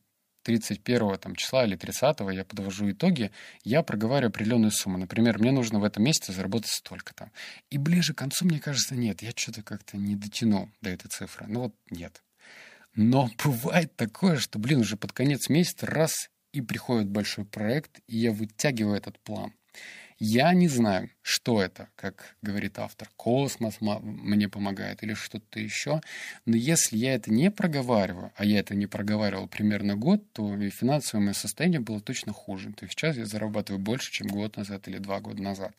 31 0.44 1.18
там, 1.18 1.36
числа 1.36 1.66
или 1.66 1.76
30 1.76 2.20
я 2.32 2.46
подвожу 2.46 2.92
итоги, 2.92 3.32
я 3.64 3.82
проговариваю 3.84 4.30
определенную 4.30 4.72
сумму. 4.72 4.98
Например, 4.98 5.40
мне 5.40 5.52
нужно 5.52 5.80
в 5.80 5.84
этом 5.84 6.04
месяце 6.04 6.32
заработать 6.32 6.70
столько-то. 6.70 7.32
И 7.72 7.78
ближе 7.78 8.14
к 8.14 8.20
концу, 8.20 8.46
мне 8.46 8.60
кажется, 8.60 8.96
нет, 8.96 9.24
я 9.24 9.32
что-то 9.36 9.64
как-то 9.64 9.98
не 9.98 10.16
дотяну 10.16 10.72
до 10.82 10.92
этой 10.92 11.08
цифры. 11.10 11.48
Ну 11.48 11.62
вот 11.62 11.76
нет. 11.90 12.24
Но 12.94 13.30
бывает 13.44 13.96
такое, 13.96 14.38
что, 14.38 14.60
блин, 14.60 14.82
уже 14.82 14.98
под 14.98 15.12
конец 15.12 15.50
месяца 15.50 15.88
раз 15.88 16.30
и 16.54 16.62
приходит 16.62 17.10
большой 17.10 17.46
проект, 17.46 18.00
и 18.08 18.18
я 18.18 18.32
вытягиваю 18.32 18.96
этот 18.96 19.20
план. 19.20 19.52
Я 20.18 20.54
не 20.54 20.70
знаю, 20.70 21.10
что 21.22 21.62
это, 21.62 21.90
как 21.96 22.38
говорит 22.42 22.80
автор, 22.80 23.10
космос 23.18 23.80
мне 23.82 24.48
помогает 24.48 25.04
или 25.04 25.14
что-то 25.14 25.60
еще, 25.60 26.00
но 26.46 26.56
если 26.56 26.96
я 26.96 27.16
это 27.16 27.34
не 27.34 27.52
проговариваю, 27.52 28.32
а 28.38 28.46
я 28.46 28.60
это 28.60 28.76
не 28.76 28.88
проговаривал 28.88 29.50
примерно 29.50 29.98
год, 29.98 30.24
то 30.32 30.56
и 30.56 30.70
финансовое 30.70 31.26
мое 31.26 31.34
состояние 31.34 31.82
было 31.82 32.00
точно 32.00 32.32
хуже. 32.32 32.72
То 32.72 32.86
есть 32.86 32.98
сейчас 32.98 33.18
я 33.18 33.26
зарабатываю 33.26 33.82
больше, 33.82 34.10
чем 34.12 34.28
год 34.28 34.56
назад 34.56 34.88
или 34.88 35.00
два 35.00 35.20
года 35.20 35.44
назад. 35.44 35.74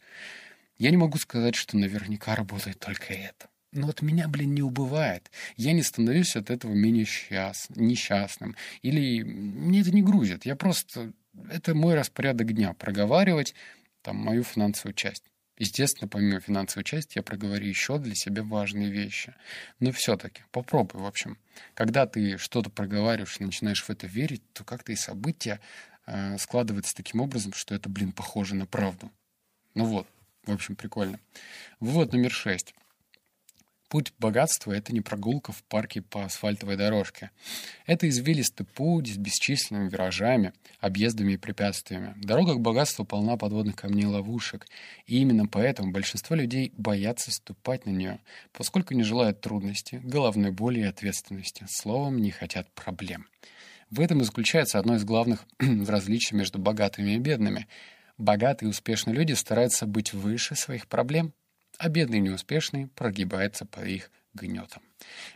Я 0.77 0.91
не 0.91 0.99
могу 0.99 1.17
сказать, 1.17 1.55
что 1.55 1.79
наверняка 1.79 2.35
работает 2.35 2.79
только 2.79 3.15
это. 3.15 3.49
Но 3.73 3.87
вот 3.87 4.03
меня, 4.03 4.29
блин, 4.29 4.55
не 4.55 4.63
убывает. 4.63 5.31
Я 5.57 5.73
не 5.73 5.83
становлюсь 5.83 6.37
от 6.37 6.51
этого 6.51 6.73
менее 6.73 7.05
счаст... 7.05 7.71
несчастным. 7.75 8.55
Или 8.83 9.23
мне 9.23 9.81
это 9.81 9.93
не 9.93 10.03
грузит. 10.03 10.45
Я 10.45 10.57
просто... 10.57 11.13
Это 11.51 11.75
мой 11.75 11.95
распорядок 11.95 12.53
дня. 12.53 12.73
Проговаривать 12.75 13.55
там, 14.07 14.19
мою 14.19 14.45
финансовую 14.45 14.95
часть. 14.95 15.25
Естественно, 15.59 16.07
помимо 16.07 16.39
финансовой 16.39 16.85
части, 16.85 17.19
я 17.19 17.25
проговорю 17.25 17.67
еще 17.67 17.99
для 17.99 18.15
себя 18.15 18.45
важные 18.45 18.89
вещи. 18.89 19.35
Но 19.81 19.91
все-таки 19.91 20.45
попробуй, 20.53 21.01
в 21.01 21.07
общем. 21.07 21.39
Когда 21.75 22.07
ты 22.07 22.39
что-то 22.39 22.71
проговариваешь 22.71 23.41
и 23.41 23.45
начинаешь 23.45 23.83
в 23.83 23.91
это 23.91 24.07
верить, 24.07 24.43
то 24.53 24.63
как-то 24.63 24.93
и 24.93 24.97
события 24.97 25.61
э, 26.07 26.39
складываются 26.39 26.95
таким 26.95 27.21
образом, 27.21 27.53
что 27.53 27.75
это, 27.75 27.89
блин, 27.89 28.13
похоже 28.13 28.55
на 28.55 28.67
правду. 28.67 29.11
Ну 29.75 29.87
вот, 29.87 30.07
в 30.45 30.53
общем, 30.53 30.77
прикольно. 30.77 31.19
Вывод 31.81 32.13
номер 32.13 32.31
шесть. 32.31 32.75
Путь 33.89 34.13
богатства— 34.19 34.73
это 34.77 34.93
не 34.93 35.01
прогулка 35.01 35.53
в 35.53 35.63
парке 35.63 36.03
по 36.03 36.25
асфальтовой 36.25 36.77
дорожке. 36.77 37.31
Это 37.87 38.09
извилистый 38.09 38.67
путь 38.67 39.07
с 39.07 39.17
бесчисленными 39.17 39.89
виражами, 39.89 40.53
объездами 40.81 41.35
и 41.35 41.37
препятствиями. 41.37 42.15
Дорога 42.17 42.55
к 42.55 42.61
богатству 42.61 43.05
полна 43.05 43.37
подводных 43.37 43.77
камней 43.77 44.03
и 44.03 44.07
ловушек, 44.07 44.67
и 45.07 45.21
именно 45.21 45.47
поэтому 45.47 45.93
большинство 45.93 46.35
людей 46.35 46.73
боятся 46.77 47.31
ступать 47.31 47.87
на 47.87 47.91
нее, 47.91 48.19
поскольку 48.53 48.93
не 48.95 49.05
желают 49.05 49.41
трудностей, 49.41 49.99
головной 49.99 50.51
боли 50.51 50.81
и 50.81 50.85
ответственности, 50.85 51.65
словом, 51.69 52.19
не 52.19 52.33
хотят 52.33 52.69
проблем. 52.75 53.29
В 53.91 54.01
этом 54.01 54.21
и 54.21 54.25
заключается 54.25 54.81
одно 54.81 54.97
из 54.97 55.05
главных 55.05 55.47
различий 55.61 56.37
между 56.37 56.59
богатыми 56.59 57.13
и 57.13 57.19
бедными. 57.19 57.69
Богатые 58.19 58.67
и 58.67 58.71
успешные 58.71 59.15
люди 59.15 59.35
стараются 59.35 59.87
быть 59.87 60.13
выше 60.13 60.57
своих 60.57 60.89
проблем— 60.89 61.33
а 61.79 61.89
бедный 61.89 62.21
неуспешный 62.21 62.89
прогибается 62.89 63.67
по 63.67 63.81
их 63.81 64.11
гнетам. 64.35 64.83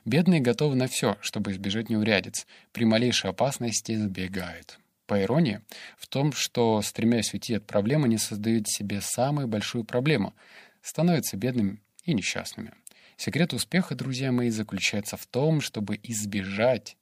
Бедные 0.04 0.40
готовы 0.40 0.76
на 0.76 0.86
все, 0.86 1.16
чтобы 1.20 1.52
избежать 1.52 1.88
неурядиц, 1.88 2.46
при 2.72 2.84
малейшей 2.84 3.30
опасности 3.30 3.94
сбегают. 3.96 4.78
По 5.06 5.20
иронии, 5.20 5.60
в 5.98 6.06
том, 6.06 6.32
что, 6.32 6.80
стремясь 6.82 7.34
уйти 7.34 7.54
от 7.54 7.66
проблемы, 7.66 8.06
они 8.06 8.18
создают 8.18 8.68
себе 8.68 9.00
самую 9.00 9.48
большую 9.48 9.84
проблему, 9.84 10.34
становятся 10.82 11.36
бедными 11.36 11.80
и 12.04 12.14
несчастными. 12.14 12.72
Секрет 13.16 13.52
успеха, 13.52 13.94
друзья 13.94 14.32
мои, 14.32 14.50
заключается 14.50 15.16
в 15.16 15.26
том, 15.26 15.60
чтобы 15.60 15.98
избежать, 16.02 16.96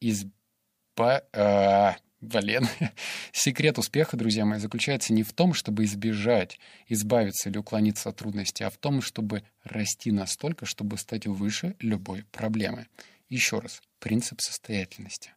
изба... 0.00 1.22
А, 1.32 1.96
Блин. 2.20 2.68
Секрет 3.32 3.78
успеха, 3.78 4.16
друзья 4.16 4.44
мои, 4.44 4.58
заключается 4.58 5.14
не 5.14 5.22
в 5.22 5.32
том, 5.32 5.54
чтобы 5.54 5.84
избежать, 5.84 6.58
избавиться 6.86 7.48
или 7.48 7.56
уклониться 7.56 8.10
от 8.10 8.16
трудностей, 8.16 8.64
а 8.64 8.70
в 8.70 8.76
том, 8.76 9.00
чтобы 9.00 9.42
расти 9.64 10.12
настолько, 10.12 10.66
чтобы 10.66 10.98
стать 10.98 11.26
выше 11.26 11.76
любой 11.80 12.24
проблемы. 12.30 12.88
Еще 13.30 13.58
раз, 13.58 13.80
принцип 14.00 14.40
состоятельности. 14.42 15.32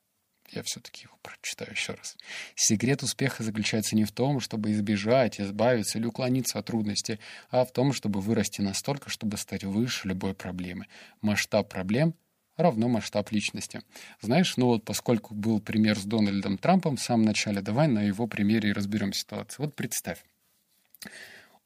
Я 0.52 0.62
все-таки 0.63 1.06
его 1.06 1.18
прочитаю 1.22 1.72
еще 1.72 1.94
раз. 1.94 2.18
Секрет 2.56 3.02
успеха 3.02 3.44
заключается 3.44 3.96
не 3.96 4.04
в 4.04 4.12
том, 4.12 4.40
чтобы 4.40 4.72
избежать, 4.72 5.40
избавиться 5.40 5.98
или 5.98 6.06
уклониться 6.06 6.60
от 6.60 6.66
трудностей, 6.66 7.20
а 7.50 7.66
в 7.66 7.72
том, 7.72 7.94
чтобы 7.94 8.20
вырасти 8.20 8.62
настолько, 8.62 9.10
чтобы 9.10 9.38
стать 9.38 9.63
выше 9.63 10.08
любой 10.08 10.36
проблемы. 10.36 10.88
Масштаб 11.22 11.70
проблем 11.70 12.13
равно 12.55 12.88
масштаб 12.88 13.31
личности. 13.31 13.81
Знаешь, 14.22 14.57
ну 14.57 14.67
вот 14.67 14.86
поскольку 14.86 15.33
был 15.33 15.60
пример 15.60 15.98
с 16.00 16.03
Дональдом 16.03 16.57
Трампом 16.57 16.98
в 16.98 17.01
самом 17.01 17.25
начале, 17.25 17.62
давай 17.62 17.88
на 17.88 18.03
его 18.03 18.27
примере 18.27 18.69
и 18.69 18.74
разберем 18.74 19.13
ситуацию. 19.13 19.65
Вот 19.65 19.75
представь. 19.75 20.24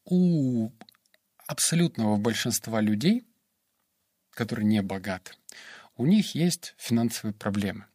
У 0.05 0.71
абсолютного 1.45 2.17
большинства 2.17 2.81
людей, 2.81 3.25
которые 4.31 4.65
не 4.65 4.81
богаты, 4.81 5.33
у 5.95 6.05
них 6.05 6.35
есть 6.35 6.75
финансовые 6.77 7.33
проблемы. 7.33 7.85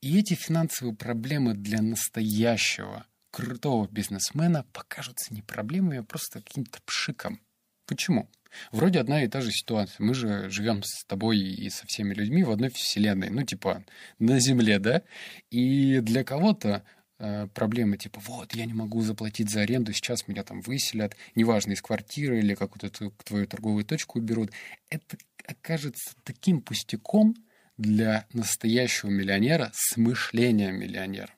И 0.00 0.18
эти 0.18 0.34
финансовые 0.34 0.94
проблемы 0.94 1.54
для 1.54 1.80
настоящего 1.80 3.06
крутого 3.30 3.88
бизнесмена 3.88 4.64
покажутся 4.72 5.32
не 5.32 5.42
проблемой, 5.42 6.00
а 6.00 6.02
просто 6.02 6.40
каким-то 6.40 6.80
пшиком. 6.84 7.40
Почему? 7.86 8.28
Вроде 8.70 9.00
одна 9.00 9.22
и 9.22 9.28
та 9.28 9.40
же 9.40 9.50
ситуация. 9.50 10.04
Мы 10.04 10.14
же 10.14 10.50
живем 10.50 10.82
с 10.82 11.04
тобой 11.04 11.38
и 11.38 11.70
со 11.70 11.86
всеми 11.86 12.14
людьми 12.14 12.44
в 12.44 12.50
одной 12.50 12.70
вселенной. 12.70 13.30
Ну, 13.30 13.42
типа, 13.42 13.84
на 14.18 14.38
Земле, 14.38 14.78
да? 14.78 15.02
И 15.50 16.00
для 16.00 16.24
кого-то 16.24 16.84
э, 17.18 17.48
проблемы 17.54 17.96
типа, 17.96 18.20
вот, 18.26 18.54
я 18.54 18.66
не 18.66 18.74
могу 18.74 19.02
заплатить 19.02 19.50
за 19.50 19.62
аренду, 19.62 19.92
сейчас 19.92 20.28
меня 20.28 20.42
там 20.42 20.60
выселят, 20.60 21.16
неважно, 21.34 21.72
из 21.72 21.82
квартиры 21.82 22.38
или 22.38 22.54
какую-то 22.54 23.10
твою 23.24 23.46
торговую 23.46 23.84
точку 23.84 24.18
уберут. 24.18 24.50
Это 24.90 25.16
окажется 25.46 26.14
таким 26.24 26.60
пустяком 26.60 27.34
для 27.76 28.26
настоящего 28.32 29.10
миллионера 29.10 29.70
с 29.74 29.96
мышлением 29.96 30.76
миллионера. 30.76 31.32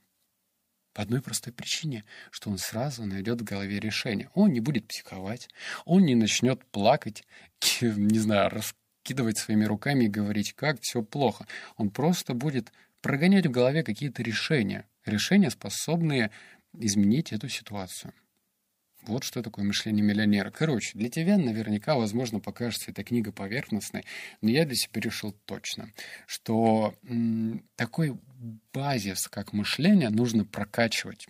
По 0.95 1.03
одной 1.03 1.21
простой 1.21 1.53
причине, 1.53 2.05
что 2.31 2.51
он 2.51 2.57
сразу 2.57 3.05
найдет 3.05 3.41
в 3.41 3.45
голове 3.45 3.81
решение. 3.81 4.31
Он 4.33 4.53
не 4.53 4.61
будет 4.61 4.87
психовать, 4.87 5.49
он 5.85 6.05
не 6.05 6.15
начнет 6.15 6.65
плакать, 6.67 7.25
не 7.81 8.19
знаю, 8.21 8.51
раскидывать 8.51 9.37
своими 9.37 9.65
руками 9.65 10.05
и 10.05 10.09
говорить, 10.09 10.55
как 10.55 10.81
все 10.81 11.03
плохо. 11.03 11.47
Он 11.77 11.91
просто 11.91 12.33
будет 12.33 12.73
прогонять 13.03 13.47
в 13.47 13.51
голове 13.51 13.83
какие-то 13.83 14.23
решения. 14.23 14.89
Решения, 15.05 15.51
способные 15.51 16.31
изменить 16.73 17.33
эту 17.33 17.49
ситуацию. 17.49 18.15
Вот 19.07 19.23
что 19.23 19.43
такое 19.43 19.65
мышление 19.67 20.03
миллионера. 20.03 20.51
Короче, 20.51 20.97
для 20.99 21.11
тебя 21.11 21.37
наверняка, 21.37 21.95
возможно, 21.95 22.41
покажется 22.41 22.91
эта 22.91 23.05
книга 23.05 23.33
поверхностной, 23.33 24.05
но 24.41 24.49
я 24.49 24.65
для 24.65 24.75
себя 24.75 25.01
решил 25.01 25.33
точно, 25.45 25.91
что 26.27 26.95
м, 27.03 27.63
такой 27.77 28.17
базис, 28.73 29.29
как 29.29 29.53
мышление, 29.53 30.09
нужно 30.09 30.45
прокачивать. 30.47 31.27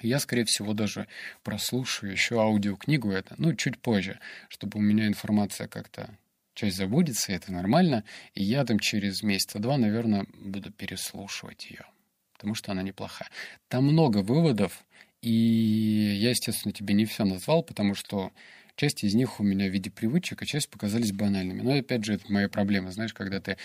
Я, 0.00 0.18
скорее 0.18 0.44
всего, 0.44 0.74
даже 0.74 1.08
прослушаю 1.42 2.12
еще 2.12 2.40
аудиокнигу 2.40 3.10
это, 3.10 3.34
ну, 3.38 3.54
чуть 3.54 3.78
позже, 3.78 4.18
чтобы 4.50 4.78
у 4.78 4.82
меня 4.82 5.06
информация 5.06 5.68
как-то 5.68 6.10
часть 6.52 6.76
забудется, 6.76 7.32
это 7.32 7.52
нормально, 7.52 8.04
и 8.34 8.42
я 8.42 8.64
там 8.64 8.78
через 8.78 9.22
месяца 9.22 9.58
два, 9.58 9.78
наверное, 9.78 10.26
буду 10.34 10.70
переслушивать 10.70 11.70
ее, 11.70 11.86
потому 12.34 12.54
что 12.54 12.72
она 12.72 12.82
неплохая. 12.82 13.30
Там 13.68 13.84
много 13.84 14.18
выводов, 14.18 14.84
и 15.26 16.18
я, 16.20 16.30
естественно, 16.30 16.72
тебе 16.72 16.94
не 16.94 17.04
все 17.04 17.24
назвал, 17.24 17.64
потому 17.64 17.96
что 17.96 18.30
часть 18.76 19.02
из 19.02 19.14
них 19.14 19.40
у 19.40 19.42
меня 19.42 19.66
в 19.66 19.72
виде 19.72 19.90
привычек, 19.90 20.40
а 20.40 20.46
часть 20.46 20.70
показались 20.70 21.10
банальными. 21.10 21.62
Но, 21.62 21.72
опять 21.72 22.04
же, 22.04 22.14
это 22.14 22.32
моя 22.32 22.48
проблема. 22.48 22.92
Знаешь, 22.92 23.12
когда 23.12 23.40
ты 23.40 23.56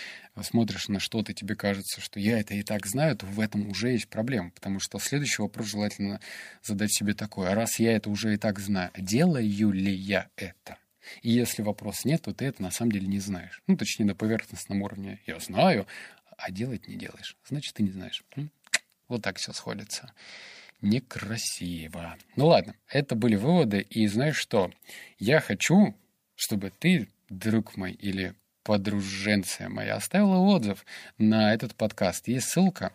смотришь 0.42 0.88
на 0.88 0.98
что-то, 0.98 1.32
тебе 1.32 1.54
кажется, 1.54 2.00
что 2.00 2.18
я 2.18 2.40
это 2.40 2.54
и 2.54 2.64
так 2.64 2.84
знаю, 2.86 3.16
то 3.16 3.26
в 3.26 3.38
этом 3.38 3.68
уже 3.68 3.90
есть 3.90 4.08
проблема. 4.08 4.50
Потому 4.50 4.80
что 4.80 4.98
следующий 4.98 5.40
вопрос 5.40 5.68
желательно 5.68 6.20
задать 6.64 6.92
себе 6.92 7.14
такой. 7.14 7.48
А 7.48 7.54
раз 7.54 7.78
я 7.78 7.92
это 7.92 8.10
уже 8.10 8.34
и 8.34 8.38
так 8.38 8.58
знаю, 8.58 8.90
делаю 8.98 9.70
ли 9.70 9.94
я 9.94 10.28
это? 10.34 10.78
И 11.22 11.30
если 11.30 11.62
вопрос 11.62 12.04
нет, 12.04 12.22
то 12.22 12.34
ты 12.34 12.46
это 12.46 12.60
на 12.60 12.72
самом 12.72 12.90
деле 12.90 13.06
не 13.06 13.20
знаешь. 13.20 13.62
Ну, 13.68 13.76
точнее, 13.76 14.06
на 14.06 14.16
поверхностном 14.16 14.82
уровне 14.82 15.20
я 15.28 15.38
знаю, 15.38 15.86
а 16.36 16.50
делать 16.50 16.88
не 16.88 16.96
делаешь. 16.96 17.36
Значит, 17.48 17.74
ты 17.74 17.84
не 17.84 17.92
знаешь. 17.92 18.24
Вот 19.06 19.22
так 19.22 19.38
все 19.38 19.52
сходится 19.52 20.12
некрасиво. 20.82 22.16
Ну 22.36 22.46
ладно, 22.48 22.74
это 22.88 23.14
были 23.14 23.36
выводы. 23.36 23.80
И 23.80 24.06
знаешь 24.06 24.36
что? 24.36 24.70
Я 25.18 25.40
хочу, 25.40 25.96
чтобы 26.34 26.70
ты, 26.70 27.08
друг 27.28 27.76
мой, 27.76 27.92
или 27.92 28.34
подруженция 28.62 29.68
моя, 29.68 29.96
оставила 29.96 30.38
отзыв 30.38 30.84
на 31.18 31.52
этот 31.52 31.74
подкаст. 31.74 32.28
Есть 32.28 32.48
ссылка. 32.48 32.92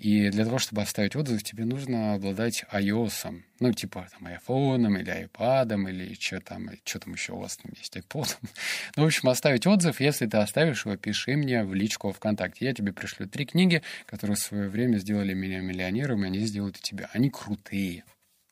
И 0.00 0.30
для 0.30 0.46
того, 0.46 0.58
чтобы 0.58 0.80
оставить 0.80 1.14
отзыв, 1.14 1.42
тебе 1.42 1.66
нужно 1.66 2.14
обладать 2.14 2.64
iOS. 2.72 3.42
Ну, 3.58 3.72
типа 3.74 4.08
там 4.10 4.28
iPhone 4.28 4.98
или 4.98 5.28
iPad, 5.28 5.90
или 5.90 6.14
что 6.14 6.40
там, 6.40 6.70
что 6.84 7.00
там 7.00 7.12
еще 7.12 7.34
у 7.34 7.40
вас 7.40 7.58
там 7.58 7.70
есть, 7.76 7.94
iPod. 7.94 8.34
ну, 8.96 9.02
в 9.02 9.06
общем, 9.06 9.28
оставить 9.28 9.66
отзыв. 9.66 10.00
Если 10.00 10.26
ты 10.26 10.38
оставишь 10.38 10.86
его, 10.86 10.96
пиши 10.96 11.36
мне 11.36 11.64
в 11.64 11.74
личку 11.74 12.12
ВКонтакте. 12.12 12.64
Я 12.64 12.72
тебе 12.72 12.94
пришлю 12.94 13.28
три 13.28 13.44
книги, 13.44 13.82
которые 14.06 14.36
в 14.36 14.40
свое 14.40 14.70
время 14.70 14.96
сделали 14.96 15.34
меня 15.34 15.60
миллионером, 15.60 16.24
и 16.24 16.28
они 16.28 16.38
сделают 16.40 16.78
и 16.78 16.80
тебя. 16.80 17.10
Они 17.12 17.28
крутые, 17.28 18.04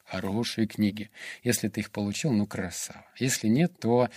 хорошие 0.05 0.67
книги. 0.67 1.11
Если 1.43 1.69
ты 1.69 1.81
их 1.81 1.91
получил, 1.91 2.31
ну, 2.31 2.47
красава. 2.47 3.07
Если 3.17 3.49
нет, 3.49 3.73
то 3.81 4.11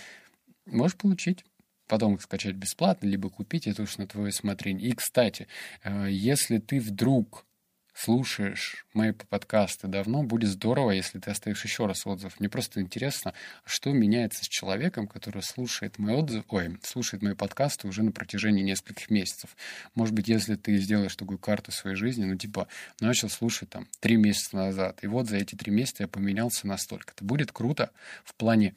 можешь 0.66 0.98
получить 0.98 1.46
потом 1.92 2.14
их 2.14 2.22
скачать 2.22 2.54
бесплатно, 2.54 3.06
либо 3.06 3.28
купить, 3.28 3.66
это 3.66 3.82
уж 3.82 3.98
на 3.98 4.06
твое 4.06 4.30
усмотрение. 4.30 4.88
И, 4.88 4.94
кстати, 4.94 5.46
э, 5.84 6.06
если 6.08 6.56
ты 6.56 6.80
вдруг 6.80 7.44
слушаешь 7.92 8.86
мои 8.94 9.12
подкасты 9.12 9.88
давно, 9.88 10.22
будет 10.22 10.48
здорово, 10.48 10.92
если 10.92 11.18
ты 11.18 11.30
оставишь 11.30 11.62
еще 11.62 11.84
раз 11.84 12.06
отзыв. 12.06 12.40
Мне 12.40 12.48
просто 12.48 12.80
интересно, 12.80 13.34
что 13.66 13.92
меняется 13.92 14.42
с 14.42 14.48
человеком, 14.48 15.06
который 15.06 15.42
слушает 15.42 15.98
мой 15.98 16.14
отзыв, 16.14 16.44
ой, 16.48 16.78
слушает 16.82 17.22
мои 17.22 17.34
подкасты 17.34 17.86
уже 17.86 18.02
на 18.02 18.10
протяжении 18.10 18.62
нескольких 18.62 19.10
месяцев. 19.10 19.54
Может 19.94 20.14
быть, 20.14 20.28
если 20.28 20.54
ты 20.54 20.78
сделаешь 20.78 21.14
такую 21.14 21.38
карту 21.38 21.72
своей 21.72 21.96
жизни, 21.96 22.24
ну, 22.24 22.38
типа, 22.38 22.68
начал 23.00 23.28
слушать 23.28 23.68
там 23.68 23.86
три 24.00 24.16
месяца 24.16 24.56
назад, 24.56 25.00
и 25.04 25.08
вот 25.08 25.28
за 25.28 25.36
эти 25.36 25.56
три 25.56 25.70
месяца 25.70 26.04
я 26.04 26.08
поменялся 26.08 26.66
настолько. 26.66 27.12
Это 27.14 27.22
будет 27.22 27.52
круто 27.52 27.90
в 28.24 28.34
плане, 28.34 28.74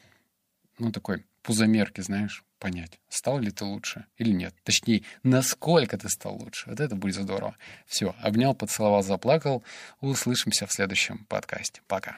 ну, 0.79 0.91
такой 0.91 1.25
пузомерки, 1.41 2.01
знаешь, 2.01 2.43
понять, 2.59 2.99
стал 3.09 3.39
ли 3.39 3.51
ты 3.51 3.65
лучше 3.65 4.05
или 4.17 4.31
нет. 4.31 4.53
Точнее, 4.63 5.03
насколько 5.23 5.97
ты 5.97 6.09
стал 6.09 6.35
лучше. 6.35 6.69
Вот 6.69 6.79
это 6.79 6.95
будет 6.95 7.15
здорово. 7.15 7.55
Все, 7.85 8.15
обнял, 8.21 8.55
поцеловал, 8.55 9.03
заплакал. 9.03 9.63
Услышимся 10.01 10.65
в 10.65 10.71
следующем 10.71 11.25
подкасте. 11.25 11.81
Пока. 11.87 12.17